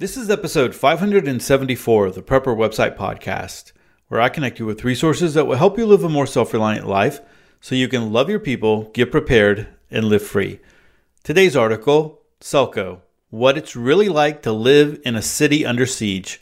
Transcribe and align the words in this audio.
This 0.00 0.16
is 0.16 0.30
episode 0.30 0.74
574 0.74 2.06
of 2.06 2.14
the 2.14 2.22
Prepper 2.22 2.56
Website 2.56 2.96
Podcast, 2.96 3.72
where 4.08 4.18
I 4.18 4.30
connect 4.30 4.58
you 4.58 4.64
with 4.64 4.82
resources 4.82 5.34
that 5.34 5.46
will 5.46 5.58
help 5.58 5.76
you 5.76 5.84
live 5.84 6.02
a 6.02 6.08
more 6.08 6.26
self 6.26 6.54
reliant 6.54 6.88
life 6.88 7.20
so 7.60 7.74
you 7.74 7.86
can 7.86 8.10
love 8.10 8.30
your 8.30 8.38
people, 8.38 8.84
get 8.94 9.10
prepared, 9.10 9.68
and 9.90 10.06
live 10.06 10.26
free. 10.26 10.58
Today's 11.22 11.54
article 11.54 12.22
Selco 12.40 13.00
What 13.28 13.58
It's 13.58 13.76
Really 13.76 14.08
Like 14.08 14.40
to 14.44 14.52
Live 14.52 14.98
in 15.04 15.16
a 15.16 15.20
City 15.20 15.66
Under 15.66 15.84
Siege. 15.84 16.40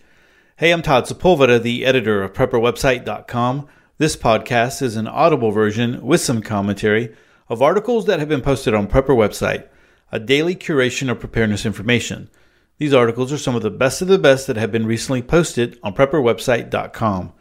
Hey, 0.58 0.70
I'm 0.70 0.80
Todd 0.80 1.06
Sepulveda, 1.06 1.60
the 1.60 1.84
editor 1.84 2.22
of 2.22 2.34
PrepperWebsite.com. 2.34 3.66
This 3.98 4.14
podcast 4.14 4.82
is 4.82 4.94
an 4.94 5.08
audible 5.08 5.50
version 5.50 6.00
with 6.06 6.20
some 6.20 6.42
commentary 6.42 7.12
of 7.48 7.60
articles 7.60 8.06
that 8.06 8.20
have 8.20 8.28
been 8.28 8.40
posted 8.40 8.72
on 8.72 8.86
Prepper 8.86 9.16
Website, 9.16 9.66
a 10.12 10.20
daily 10.20 10.54
curation 10.54 11.10
of 11.10 11.18
preparedness 11.18 11.66
information. 11.66 12.30
These 12.78 12.94
articles 12.94 13.32
are 13.32 13.38
some 13.38 13.56
of 13.56 13.62
the 13.62 13.72
best 13.72 14.02
of 14.02 14.08
the 14.08 14.20
best 14.20 14.46
that 14.46 14.56
have 14.56 14.70
been 14.70 14.86
recently 14.86 15.20
posted 15.20 15.80
on 15.82 15.94
prepperwebsite.com. 15.94 17.32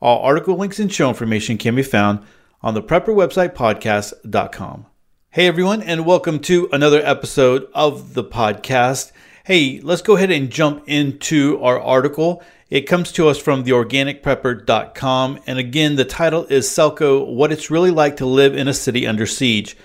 All 0.00 0.22
article 0.22 0.56
links 0.56 0.78
and 0.78 0.90
show 0.90 1.10
information 1.10 1.58
can 1.58 1.74
be 1.74 1.82
found 1.82 2.20
on 2.62 2.72
the 2.72 2.82
prepperwebsitepodcast.com. 2.82 4.86
Hey 5.28 5.46
everyone, 5.46 5.82
and 5.82 6.06
welcome 6.06 6.40
to 6.40 6.70
another 6.72 7.02
episode 7.04 7.68
of 7.74 8.14
the 8.14 8.24
podcast. 8.24 9.12
Hey, 9.44 9.78
let's 9.82 10.00
go 10.00 10.16
ahead 10.16 10.30
and 10.30 10.48
jump 10.48 10.84
into 10.86 11.62
our 11.62 11.78
article. 11.78 12.42
It 12.70 12.82
comes 12.82 13.10
to 13.12 13.28
us 13.28 13.36
from 13.36 13.64
theorganicprepper.com, 13.64 15.40
and 15.46 15.58
again, 15.58 15.96
the 15.96 16.06
title 16.06 16.46
is 16.46 16.66
Selco 16.66 17.26
What 17.26 17.52
It's 17.52 17.70
Really 17.70 17.90
Like 17.90 18.16
to 18.16 18.24
Live 18.24 18.56
in 18.56 18.68
a 18.68 18.74
City 18.74 19.06
Under 19.06 19.26
Siege. 19.26 19.76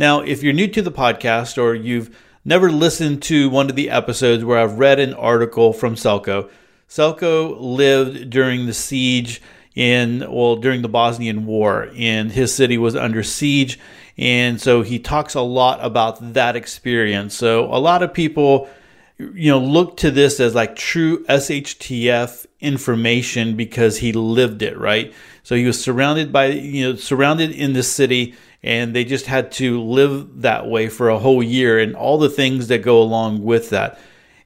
Now, 0.00 0.20
if 0.20 0.42
you're 0.42 0.52
new 0.52 0.66
to 0.66 0.82
the 0.82 0.90
podcast 0.90 1.62
or 1.62 1.76
you've 1.76 2.10
never 2.44 2.70
listened 2.70 3.22
to 3.24 3.50
one 3.50 3.70
of 3.70 3.76
the 3.76 3.90
episodes 3.90 4.44
where 4.44 4.58
I've 4.58 4.78
read 4.78 5.00
an 5.00 5.14
article 5.14 5.72
from 5.72 5.94
Selco. 5.94 6.50
Selco 6.88 7.56
lived 7.60 8.30
during 8.30 8.66
the 8.66 8.74
siege 8.74 9.42
in, 9.74 10.26
well, 10.28 10.56
during 10.56 10.82
the 10.82 10.88
Bosnian 10.88 11.46
War, 11.46 11.90
and 11.96 12.32
his 12.32 12.54
city 12.54 12.78
was 12.78 12.96
under 12.96 13.22
siege. 13.22 13.78
And 14.16 14.60
so 14.60 14.82
he 14.82 14.98
talks 14.98 15.34
a 15.34 15.40
lot 15.40 15.78
about 15.80 16.34
that 16.34 16.56
experience. 16.56 17.34
So 17.34 17.66
a 17.66 17.78
lot 17.78 18.02
of 18.02 18.12
people, 18.12 18.68
you 19.18 19.50
know, 19.50 19.60
look 19.60 19.96
to 19.98 20.10
this 20.10 20.40
as 20.40 20.54
like 20.54 20.74
true 20.74 21.24
SHTF 21.26 22.46
information 22.60 23.56
because 23.56 23.98
he 23.98 24.12
lived 24.12 24.62
it, 24.62 24.76
right? 24.76 25.14
So 25.44 25.54
he 25.54 25.64
was 25.64 25.80
surrounded 25.80 26.32
by, 26.32 26.46
you 26.46 26.88
know, 26.88 26.96
surrounded 26.96 27.52
in 27.52 27.72
the 27.72 27.84
city 27.84 28.34
and 28.62 28.94
they 28.94 29.04
just 29.04 29.26
had 29.26 29.52
to 29.52 29.80
live 29.80 30.42
that 30.42 30.66
way 30.66 30.88
for 30.88 31.08
a 31.08 31.18
whole 31.18 31.42
year 31.42 31.78
and 31.78 31.94
all 31.94 32.18
the 32.18 32.28
things 32.28 32.68
that 32.68 32.82
go 32.82 33.00
along 33.00 33.42
with 33.42 33.70
that. 33.70 33.98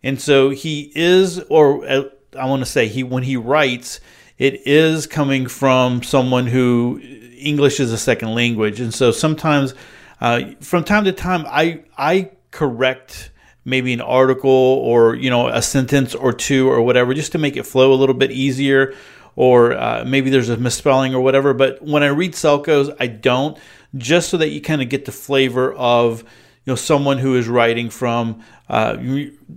And 0.03 0.21
so 0.21 0.51
he 0.51 0.93
is, 0.95 1.39
or 1.49 1.87
uh, 1.89 2.05
I 2.39 2.47
want 2.47 2.61
to 2.61 2.67
say, 2.67 2.89
he 2.89 3.03
when 3.03 3.23
he 3.23 3.37
writes, 3.37 4.01
it 4.39 4.67
is 4.67 5.07
coming 5.07 5.47
from 5.47 6.03
someone 6.03 6.47
who 6.47 7.01
English 7.39 7.81
is 7.81 7.93
a 7.93 7.99
second 7.99 8.35
language, 8.35 8.81
and 8.81 8.93
so 8.93 9.11
sometimes, 9.11 9.75
uh, 10.21 10.53
from 10.61 10.85
time 10.85 11.05
to 11.05 11.13
time, 11.13 11.45
I 11.49 11.85
I 11.97 12.33
correct 12.51 13.31
maybe 13.65 13.93
an 13.93 14.01
article 14.01 14.51
or 14.51 15.15
you 15.15 15.31
know 15.31 15.49
a 15.49 15.63
sentence 15.63 16.15
or 16.15 16.33
two 16.33 16.69
or 16.69 16.83
whatever 16.83 17.15
just 17.15 17.33
to 17.33 17.39
make 17.39 17.57
it 17.57 17.65
flow 17.65 17.93
a 17.93 17.95
little 17.95 18.15
bit 18.15 18.33
easier 18.33 18.95
or 19.35 19.73
uh, 19.73 20.05
maybe 20.07 20.29
there's 20.29 20.49
a 20.49 20.57
misspelling 20.57 21.15
or 21.15 21.21
whatever. 21.21 21.55
But 21.55 21.81
when 21.83 22.03
i 22.03 22.09
read 22.09 22.33
selcos 22.33 22.95
i 23.01 23.07
don't 23.07 23.57
just 23.97 24.31
so 24.31 24.37
that 24.39 24.49
you 24.49 24.61
kind 24.61 24.83
of 24.83 24.89
get 24.89 25.05
the 25.05 25.13
flavor 25.13 25.73
of 25.75 26.23
you 26.65 26.73
know 26.73 26.77
someone 26.77 27.19
who 27.19 27.37
is 27.37 27.49
writing 27.49 27.91
from 27.91 28.43
uh, 28.69 28.97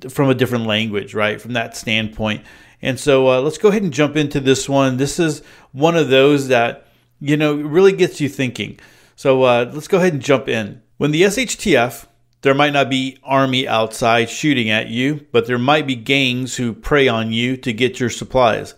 from 0.09 0.29
a 0.29 0.35
different 0.35 0.65
language, 0.65 1.13
right? 1.13 1.39
From 1.39 1.53
that 1.53 1.77
standpoint. 1.77 2.43
And 2.81 2.99
so 2.99 3.29
uh, 3.29 3.41
let's 3.41 3.57
go 3.57 3.69
ahead 3.69 3.83
and 3.83 3.93
jump 3.93 4.15
into 4.15 4.39
this 4.39 4.67
one. 4.67 4.97
This 4.97 5.19
is 5.19 5.41
one 5.71 5.95
of 5.95 6.09
those 6.09 6.49
that 6.49 6.87
you 7.19 7.37
know 7.37 7.55
really 7.55 7.93
gets 7.93 8.19
you 8.19 8.29
thinking. 8.29 8.79
So 9.15 9.43
uh, 9.43 9.71
let's 9.73 9.87
go 9.87 9.97
ahead 9.97 10.13
and 10.13 10.21
jump 10.21 10.49
in. 10.49 10.81
When 10.97 11.11
the 11.11 11.23
SHTF, 11.23 12.05
there 12.41 12.53
might 12.53 12.73
not 12.73 12.89
be 12.89 13.17
army 13.23 13.67
outside 13.67 14.29
shooting 14.29 14.69
at 14.69 14.87
you, 14.87 15.25
but 15.31 15.47
there 15.47 15.57
might 15.57 15.87
be 15.87 15.95
gangs 15.95 16.55
who 16.55 16.73
prey 16.73 17.07
on 17.07 17.31
you 17.31 17.57
to 17.57 17.73
get 17.73 17.99
your 17.99 18.09
supplies. 18.09 18.75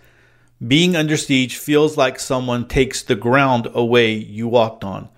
Being 0.66 0.96
under 0.96 1.18
siege 1.18 1.58
feels 1.58 1.98
like 1.98 2.20
someone 2.20 2.68
takes 2.68 3.04
the 3.04 3.16
ground 3.16 3.68
away 3.74 4.14
you 4.14 4.48
walked 4.48 4.84
on. 4.84 5.10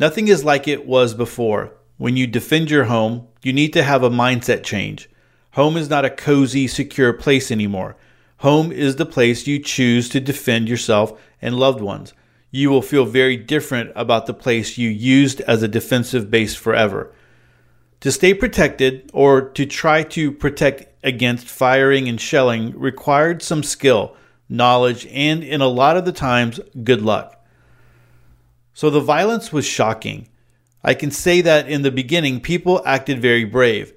Nothing 0.00 0.28
is 0.28 0.42
like 0.44 0.66
it 0.66 0.86
was 0.86 1.12
before. 1.12 1.74
When 1.98 2.16
you 2.16 2.26
defend 2.26 2.70
your 2.70 2.84
home, 2.84 3.28
you 3.42 3.52
need 3.52 3.74
to 3.74 3.82
have 3.82 4.02
a 4.02 4.08
mindset 4.08 4.62
change. 4.62 5.10
Home 5.50 5.76
is 5.76 5.90
not 5.90 6.06
a 6.06 6.10
cozy, 6.10 6.66
secure 6.68 7.12
place 7.12 7.50
anymore. 7.50 7.96
Home 8.38 8.72
is 8.72 8.96
the 8.96 9.04
place 9.04 9.46
you 9.46 9.58
choose 9.58 10.08
to 10.08 10.18
defend 10.18 10.70
yourself 10.70 11.20
and 11.42 11.54
loved 11.54 11.82
ones. 11.82 12.14
You 12.50 12.70
will 12.70 12.80
feel 12.80 13.04
very 13.04 13.36
different 13.36 13.92
about 13.94 14.24
the 14.24 14.32
place 14.32 14.78
you 14.78 14.88
used 14.88 15.42
as 15.42 15.62
a 15.62 15.68
defensive 15.68 16.30
base 16.30 16.54
forever. 16.54 17.12
To 18.00 18.10
stay 18.10 18.32
protected 18.32 19.10
or 19.12 19.50
to 19.50 19.66
try 19.66 20.02
to 20.04 20.32
protect 20.32 20.86
against 21.04 21.46
firing 21.46 22.08
and 22.08 22.18
shelling 22.18 22.72
required 22.74 23.42
some 23.42 23.62
skill, 23.62 24.16
knowledge, 24.48 25.06
and 25.08 25.44
in 25.44 25.60
a 25.60 25.68
lot 25.68 25.98
of 25.98 26.06
the 26.06 26.12
times, 26.12 26.58
good 26.82 27.02
luck. 27.02 27.39
So 28.80 28.88
the 28.88 28.98
violence 28.98 29.52
was 29.52 29.66
shocking. 29.66 30.26
I 30.82 30.94
can 30.94 31.10
say 31.10 31.42
that 31.42 31.68
in 31.68 31.82
the 31.82 31.90
beginning, 31.90 32.40
people 32.40 32.80
acted 32.86 33.20
very 33.20 33.44
brave. 33.44 33.92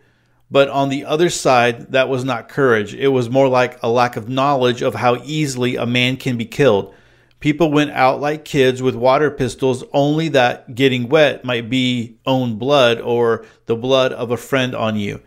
But 0.52 0.68
on 0.68 0.90
the 0.90 1.06
other 1.06 1.30
side, 1.30 1.94
that 1.94 2.10
was 2.10 2.26
not 2.26 2.50
courage. 2.50 2.94
It 2.94 3.08
was 3.08 3.30
more 3.30 3.48
like 3.48 3.82
a 3.82 3.88
lack 3.88 4.18
of 4.18 4.28
knowledge 4.28 4.82
of 4.82 4.96
how 4.96 5.22
easily 5.24 5.78
a 5.78 5.86
man 5.86 6.18
can 6.18 6.36
be 6.36 6.44
killed. 6.44 6.94
People 7.40 7.72
went 7.72 7.92
out 7.92 8.20
like 8.20 8.44
kids 8.44 8.82
with 8.82 8.94
water 8.94 9.32
pistols, 9.32 9.86
only 9.94 10.28
that 10.28 10.76
getting 10.76 11.08
wet 11.08 11.46
might 11.46 11.70
be 11.70 12.18
own 12.26 12.58
blood 12.58 13.00
or 13.00 13.46
the 13.68 13.78
blood 13.78 14.12
of 14.12 14.32
a 14.32 14.36
friend 14.36 14.76
on 14.76 14.98
you. 14.98 15.22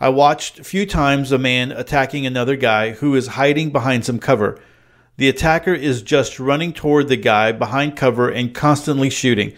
I 0.00 0.10
watched 0.10 0.58
a 0.58 0.64
few 0.64 0.84
times 0.84 1.32
a 1.32 1.38
man 1.38 1.72
attacking 1.72 2.26
another 2.26 2.56
guy 2.56 2.90
who 2.90 3.14
is 3.14 3.28
hiding 3.28 3.70
behind 3.70 4.04
some 4.04 4.18
cover. 4.18 4.60
The 5.16 5.28
attacker 5.28 5.74
is 5.74 6.02
just 6.02 6.40
running 6.40 6.72
toward 6.72 7.08
the 7.08 7.16
guy 7.16 7.52
behind 7.52 7.96
cover 7.96 8.30
and 8.30 8.54
constantly 8.54 9.10
shooting. 9.10 9.52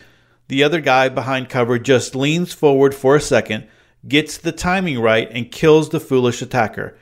The 0.49 0.65
other 0.65 0.81
guy 0.81 1.09
behind 1.09 1.49
cover 1.49 1.79
just 1.79 2.17
leans 2.17 2.53
forward 2.53 2.95
for 2.95 3.17
a 3.17 3.21
second, 3.21 3.69
gets 4.07 4.37
the 4.37 4.53
timing 4.53 5.01
right, 5.01 5.29
and 5.31 5.53
kills 5.53 5.89
the 5.89 6.01
foolish 6.01 6.43
attacker. 6.43 6.97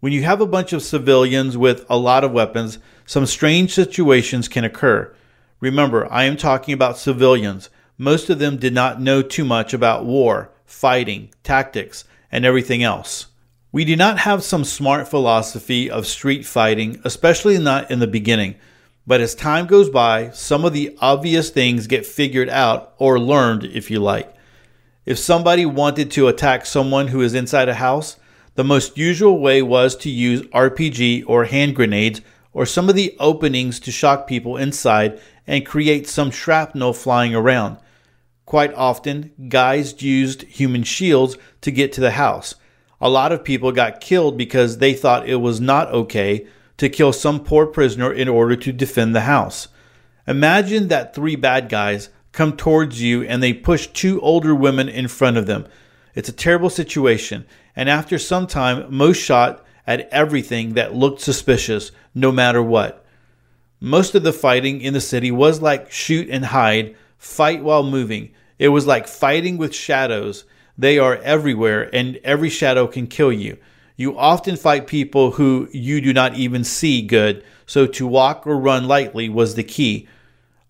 When 0.00 0.12
you 0.12 0.22
have 0.22 0.40
a 0.40 0.46
bunch 0.46 0.72
of 0.72 0.82
civilians 0.82 1.56
with 1.56 1.84
a 1.90 1.96
lot 1.96 2.24
of 2.24 2.30
weapons, 2.30 2.78
some 3.04 3.26
strange 3.26 3.72
situations 3.72 4.48
can 4.48 4.64
occur. 4.64 5.12
Remember, 5.60 6.06
I 6.12 6.24
am 6.24 6.36
talking 6.36 6.74
about 6.74 6.98
civilians. 6.98 7.68
Most 7.96 8.30
of 8.30 8.38
them 8.38 8.58
did 8.58 8.74
not 8.74 9.00
know 9.00 9.22
too 9.22 9.44
much 9.44 9.74
about 9.74 10.04
war, 10.04 10.52
fighting, 10.66 11.30
tactics, 11.42 12.04
and 12.30 12.44
everything 12.44 12.82
else. 12.82 13.26
We 13.78 13.84
do 13.84 13.94
not 13.94 14.18
have 14.18 14.42
some 14.42 14.64
smart 14.64 15.06
philosophy 15.06 15.88
of 15.88 16.04
street 16.04 16.44
fighting, 16.44 17.00
especially 17.04 17.58
not 17.58 17.92
in 17.92 18.00
the 18.00 18.08
beginning. 18.08 18.56
But 19.06 19.20
as 19.20 19.36
time 19.36 19.68
goes 19.68 19.88
by, 19.88 20.30
some 20.30 20.64
of 20.64 20.72
the 20.72 20.98
obvious 21.00 21.50
things 21.50 21.86
get 21.86 22.04
figured 22.04 22.48
out 22.48 22.92
or 22.98 23.20
learned, 23.20 23.62
if 23.62 23.88
you 23.88 24.00
like. 24.00 24.34
If 25.06 25.16
somebody 25.16 25.64
wanted 25.64 26.10
to 26.10 26.26
attack 26.26 26.66
someone 26.66 27.06
who 27.06 27.20
is 27.20 27.34
inside 27.34 27.68
a 27.68 27.74
house, 27.74 28.16
the 28.56 28.64
most 28.64 28.98
usual 28.98 29.38
way 29.38 29.62
was 29.62 29.94
to 29.98 30.10
use 30.10 30.42
RPG 30.48 31.22
or 31.28 31.44
hand 31.44 31.76
grenades 31.76 32.20
or 32.52 32.66
some 32.66 32.88
of 32.88 32.96
the 32.96 33.16
openings 33.20 33.78
to 33.78 33.92
shock 33.92 34.26
people 34.26 34.56
inside 34.56 35.20
and 35.46 35.64
create 35.64 36.08
some 36.08 36.32
shrapnel 36.32 36.94
flying 36.94 37.32
around. 37.32 37.76
Quite 38.44 38.74
often, 38.74 39.30
guys 39.48 40.02
used 40.02 40.42
human 40.42 40.82
shields 40.82 41.36
to 41.60 41.70
get 41.70 41.92
to 41.92 42.00
the 42.00 42.10
house 42.10 42.56
a 43.00 43.08
lot 43.08 43.32
of 43.32 43.44
people 43.44 43.72
got 43.72 44.00
killed 44.00 44.36
because 44.36 44.78
they 44.78 44.92
thought 44.92 45.28
it 45.28 45.36
was 45.36 45.60
not 45.60 45.92
okay 45.92 46.46
to 46.78 46.88
kill 46.88 47.12
some 47.12 47.40
poor 47.40 47.66
prisoner 47.66 48.12
in 48.12 48.28
order 48.28 48.56
to 48.56 48.72
defend 48.72 49.14
the 49.14 49.22
house. 49.22 49.68
Imagine 50.26 50.88
that 50.88 51.14
three 51.14 51.36
bad 51.36 51.68
guys 51.68 52.10
come 52.32 52.56
towards 52.56 53.02
you 53.02 53.22
and 53.22 53.42
they 53.42 53.52
push 53.52 53.86
two 53.88 54.20
older 54.20 54.54
women 54.54 54.88
in 54.88 55.08
front 55.08 55.36
of 55.36 55.46
them. 55.46 55.66
It's 56.14 56.28
a 56.28 56.32
terrible 56.32 56.70
situation, 56.70 57.46
and 57.76 57.88
after 57.88 58.18
some 58.18 58.46
time, 58.46 58.86
most 58.94 59.18
shot 59.18 59.64
at 59.86 60.08
everything 60.10 60.74
that 60.74 60.94
looked 60.94 61.20
suspicious, 61.20 61.92
no 62.14 62.30
matter 62.32 62.62
what. 62.62 63.04
Most 63.80 64.14
of 64.14 64.24
the 64.24 64.32
fighting 64.32 64.80
in 64.80 64.92
the 64.92 65.00
city 65.00 65.30
was 65.30 65.62
like 65.62 65.90
shoot 65.90 66.28
and 66.28 66.46
hide, 66.46 66.96
fight 67.16 67.62
while 67.62 67.84
moving. 67.84 68.30
It 68.58 68.68
was 68.68 68.86
like 68.86 69.06
fighting 69.06 69.56
with 69.56 69.74
shadows 69.74 70.44
they 70.78 70.98
are 70.98 71.16
everywhere, 71.16 71.90
and 71.92 72.20
every 72.22 72.48
shadow 72.48 72.86
can 72.86 73.08
kill 73.08 73.32
you. 73.32 73.58
You 73.96 74.16
often 74.16 74.56
fight 74.56 74.86
people 74.86 75.32
who 75.32 75.68
you 75.72 76.00
do 76.00 76.12
not 76.12 76.36
even 76.36 76.62
see 76.62 77.02
good, 77.02 77.44
so 77.66 77.84
to 77.86 78.06
walk 78.06 78.46
or 78.46 78.56
run 78.56 78.86
lightly 78.86 79.28
was 79.28 79.56
the 79.56 79.64
key. 79.64 80.06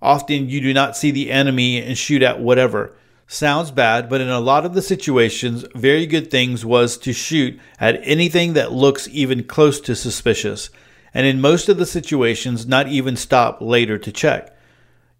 Often 0.00 0.48
you 0.48 0.62
do 0.62 0.72
not 0.72 0.96
see 0.96 1.10
the 1.10 1.30
enemy 1.30 1.76
and 1.76 1.98
shoot 1.98 2.22
at 2.22 2.40
whatever. 2.40 2.96
Sounds 3.26 3.70
bad, 3.70 4.08
but 4.08 4.22
in 4.22 4.30
a 4.30 4.40
lot 4.40 4.64
of 4.64 4.72
the 4.72 4.80
situations, 4.80 5.66
very 5.74 6.06
good 6.06 6.30
things 6.30 6.64
was 6.64 6.96
to 6.96 7.12
shoot 7.12 7.60
at 7.78 8.00
anything 8.02 8.54
that 8.54 8.72
looks 8.72 9.06
even 9.08 9.44
close 9.44 9.78
to 9.82 9.94
suspicious, 9.94 10.70
and 11.12 11.26
in 11.26 11.38
most 11.40 11.68
of 11.68 11.76
the 11.76 11.84
situations, 11.84 12.66
not 12.66 12.88
even 12.88 13.16
stop 13.16 13.60
later 13.60 13.98
to 13.98 14.10
check. 14.10 14.56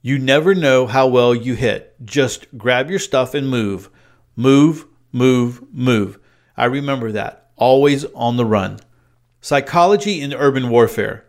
You 0.01 0.19
never 0.19 0.55
know 0.55 0.87
how 0.87 1.07
well 1.09 1.35
you 1.35 1.55
hit. 1.55 1.95
Just 2.03 2.47
grab 2.57 2.89
your 2.89 2.99
stuff 2.99 3.35
and 3.35 3.51
move. 3.51 3.91
Move, 4.39 4.87
move, 5.11 5.65
move. 5.75 6.17
I 6.57 6.67
remember 6.67 7.11
that. 7.11 7.51
Always 7.57 8.05
on 8.15 8.37
the 8.37 8.45
run. 8.45 8.79
Psychology 9.41 10.21
in 10.21 10.33
urban 10.33 10.71
warfare. 10.71 11.25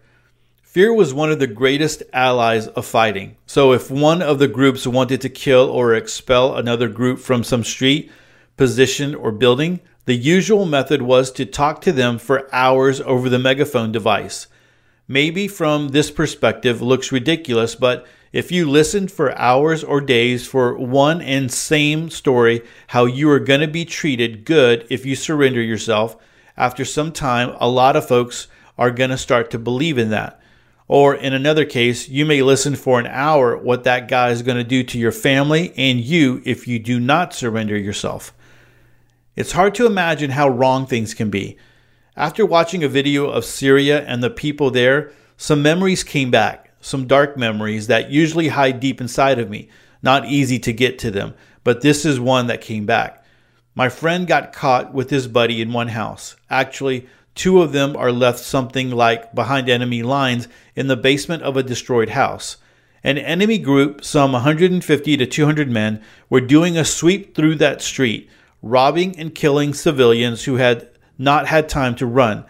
Fear 0.61 0.93
was 0.93 1.11
one 1.11 1.31
of 1.31 1.39
the 1.39 1.47
greatest 1.47 2.03
allies 2.13 2.67
of 2.67 2.85
fighting. 2.85 3.35
So, 3.47 3.73
if 3.73 3.89
one 3.89 4.21
of 4.21 4.37
the 4.37 4.47
groups 4.47 4.85
wanted 4.85 5.21
to 5.21 5.29
kill 5.29 5.71
or 5.71 5.95
expel 5.95 6.55
another 6.55 6.87
group 6.87 7.17
from 7.17 7.43
some 7.43 7.63
street, 7.63 8.11
position, 8.57 9.15
or 9.15 9.31
building, 9.31 9.79
the 10.05 10.13
usual 10.13 10.67
method 10.67 11.01
was 11.01 11.31
to 11.31 11.47
talk 11.47 11.81
to 11.81 11.91
them 11.91 12.19
for 12.19 12.47
hours 12.53 13.01
over 13.01 13.27
the 13.27 13.39
megaphone 13.39 13.91
device. 13.91 14.45
Maybe 15.07 15.47
from 15.47 15.87
this 15.87 16.11
perspective 16.11 16.79
looks 16.79 17.11
ridiculous, 17.11 17.73
but 17.73 18.05
if 18.31 18.51
you 18.51 18.69
listened 18.69 19.11
for 19.11 19.37
hours 19.37 19.83
or 19.83 20.01
days 20.01 20.47
for 20.47 20.77
one 20.77 21.21
and 21.21 21.51
same 21.51 22.09
story, 22.09 22.61
how 22.87 23.05
you 23.05 23.29
are 23.31 23.39
going 23.39 23.61
to 23.61 23.67
be 23.67 23.85
treated 23.85 24.45
good 24.45 24.85
if 24.89 25.05
you 25.05 25.15
surrender 25.15 25.61
yourself, 25.61 26.15
after 26.55 26.85
some 26.85 27.11
time, 27.11 27.55
a 27.59 27.69
lot 27.69 27.95
of 27.95 28.07
folks 28.07 28.47
are 28.77 28.91
going 28.91 29.09
to 29.09 29.17
start 29.17 29.49
to 29.51 29.59
believe 29.59 29.97
in 29.97 30.09
that. 30.09 30.39
Or 30.87 31.15
in 31.15 31.33
another 31.33 31.65
case, 31.65 32.09
you 32.09 32.25
may 32.25 32.41
listen 32.41 32.75
for 32.75 32.99
an 32.99 33.07
hour 33.07 33.57
what 33.57 33.83
that 33.83 34.07
guy 34.07 34.29
is 34.31 34.41
going 34.41 34.57
to 34.57 34.63
do 34.63 34.83
to 34.83 34.99
your 34.99 35.11
family 35.11 35.71
and 35.77 35.99
you 35.99 36.41
if 36.45 36.67
you 36.67 36.79
do 36.79 36.99
not 36.99 37.33
surrender 37.33 37.77
yourself. 37.77 38.33
It's 39.35 39.53
hard 39.53 39.75
to 39.75 39.85
imagine 39.85 40.31
how 40.31 40.49
wrong 40.49 40.85
things 40.85 41.13
can 41.13 41.29
be. 41.29 41.57
After 42.17 42.45
watching 42.45 42.83
a 42.83 42.89
video 42.89 43.29
of 43.29 43.45
Syria 43.45 44.03
and 44.05 44.21
the 44.21 44.29
people 44.29 44.71
there, 44.71 45.11
some 45.37 45.61
memories 45.61 46.03
came 46.03 46.31
back, 46.31 46.68
some 46.81 47.07
dark 47.07 47.37
memories 47.37 47.87
that 47.87 48.09
usually 48.09 48.49
hide 48.49 48.79
deep 48.79 49.01
inside 49.01 49.39
of 49.39 49.49
me, 49.49 49.69
not 50.01 50.25
easy 50.25 50.59
to 50.59 50.73
get 50.73 50.99
to 50.99 51.11
them, 51.11 51.33
but 51.63 51.81
this 51.81 52.05
is 52.05 52.19
one 52.19 52.47
that 52.47 52.61
came 52.61 52.85
back. 52.85 53.23
My 53.75 53.89
friend 53.89 54.27
got 54.27 54.53
caught 54.53 54.93
with 54.93 55.09
his 55.09 55.27
buddy 55.27 55.61
in 55.61 55.73
one 55.73 55.89
house. 55.89 56.35
Actually, 56.49 57.07
Two 57.39 57.61
of 57.61 57.71
them 57.71 57.95
are 57.95 58.11
left 58.11 58.39
something 58.39 58.91
like 58.91 59.33
behind 59.33 59.69
enemy 59.69 60.03
lines 60.03 60.49
in 60.75 60.87
the 60.87 60.97
basement 60.97 61.41
of 61.41 61.55
a 61.55 61.63
destroyed 61.63 62.09
house. 62.09 62.57
An 63.01 63.17
enemy 63.17 63.57
group, 63.57 64.03
some 64.03 64.33
150 64.33 65.15
to 65.15 65.25
200 65.25 65.71
men, 65.71 66.01
were 66.29 66.41
doing 66.41 66.77
a 66.77 66.83
sweep 66.83 67.33
through 67.33 67.55
that 67.55 67.81
street, 67.81 68.29
robbing 68.61 69.17
and 69.17 69.33
killing 69.33 69.73
civilians 69.73 70.43
who 70.43 70.57
had 70.57 70.89
not 71.17 71.47
had 71.47 71.69
time 71.69 71.95
to 71.95 72.05
run. 72.05 72.43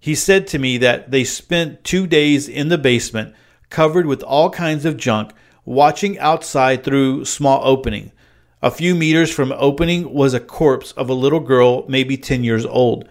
He 0.00 0.16
said 0.16 0.48
to 0.48 0.58
me 0.58 0.76
that 0.78 1.12
they 1.12 1.22
spent 1.22 1.84
two 1.84 2.08
days 2.08 2.48
in 2.48 2.68
the 2.68 2.78
basement, 2.78 3.36
covered 3.72 4.06
with 4.06 4.22
all 4.22 4.50
kinds 4.50 4.84
of 4.84 4.96
junk, 4.96 5.32
watching 5.64 6.18
outside 6.18 6.84
through 6.84 7.24
small 7.24 7.60
opening. 7.64 8.12
A 8.62 8.70
few 8.70 8.94
meters 8.94 9.32
from 9.32 9.52
opening 9.56 10.12
was 10.12 10.34
a 10.34 10.40
corpse 10.40 10.92
of 10.92 11.08
a 11.10 11.14
little 11.14 11.40
girl, 11.40 11.84
maybe 11.88 12.16
10 12.16 12.44
years 12.44 12.64
old. 12.64 13.08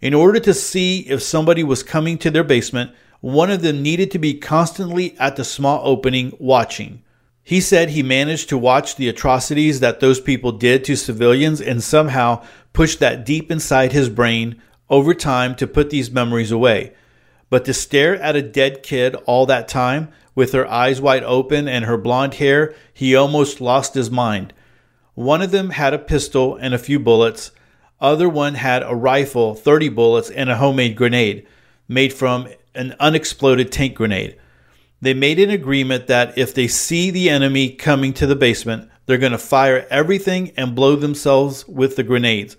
In 0.00 0.14
order 0.14 0.40
to 0.40 0.54
see 0.54 1.00
if 1.00 1.22
somebody 1.22 1.62
was 1.62 1.82
coming 1.82 2.18
to 2.18 2.30
their 2.30 2.42
basement, 2.42 2.90
one 3.20 3.50
of 3.50 3.62
them 3.62 3.82
needed 3.82 4.10
to 4.12 4.18
be 4.18 4.34
constantly 4.34 5.16
at 5.18 5.36
the 5.36 5.44
small 5.44 5.80
opening 5.84 6.32
watching. 6.38 7.02
He 7.42 7.60
said 7.60 7.90
he 7.90 8.02
managed 8.02 8.48
to 8.48 8.58
watch 8.58 8.96
the 8.96 9.08
atrocities 9.08 9.80
that 9.80 10.00
those 10.00 10.20
people 10.20 10.52
did 10.52 10.84
to 10.84 10.96
civilians 10.96 11.60
and 11.60 11.82
somehow 11.82 12.42
pushed 12.72 13.00
that 13.00 13.24
deep 13.24 13.50
inside 13.50 13.92
his 13.92 14.08
brain 14.08 14.60
over 14.88 15.14
time 15.14 15.54
to 15.56 15.66
put 15.66 15.90
these 15.90 16.10
memories 16.10 16.52
away. 16.52 16.92
But 17.50 17.64
to 17.64 17.74
stare 17.74 18.16
at 18.16 18.36
a 18.36 18.42
dead 18.42 18.82
kid 18.82 19.14
all 19.26 19.46
that 19.46 19.68
time, 19.68 20.08
with 20.34 20.52
her 20.52 20.70
eyes 20.70 21.00
wide 21.00 21.24
open 21.24 21.66
and 21.66 21.84
her 21.84 21.96
blonde 21.96 22.34
hair, 22.34 22.74
he 22.94 23.16
almost 23.16 23.60
lost 23.60 23.94
his 23.94 24.10
mind. 24.10 24.52
One 25.14 25.42
of 25.42 25.50
them 25.50 25.70
had 25.70 25.94
a 25.94 25.98
pistol 25.98 26.54
and 26.54 26.72
a 26.72 26.78
few 26.78 27.00
bullets, 27.00 27.50
other 28.00 28.28
one 28.28 28.54
had 28.54 28.84
a 28.84 28.94
rifle, 28.94 29.54
30 29.54 29.88
bullets, 29.88 30.30
and 30.30 30.48
a 30.48 30.56
homemade 30.56 30.96
grenade 30.96 31.46
made 31.88 32.12
from 32.12 32.46
an 32.74 32.94
unexploded 33.00 33.72
tank 33.72 33.96
grenade. 33.96 34.38
They 35.00 35.14
made 35.14 35.40
an 35.40 35.50
agreement 35.50 36.06
that 36.06 36.36
if 36.38 36.54
they 36.54 36.68
see 36.68 37.10
the 37.10 37.30
enemy 37.30 37.70
coming 37.70 38.12
to 38.14 38.26
the 38.26 38.36
basement, 38.36 38.88
they're 39.06 39.18
going 39.18 39.32
to 39.32 39.38
fire 39.38 39.86
everything 39.90 40.52
and 40.56 40.74
blow 40.74 40.94
themselves 40.94 41.66
with 41.66 41.96
the 41.96 42.02
grenades. 42.02 42.56